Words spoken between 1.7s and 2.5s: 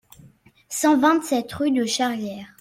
Charrière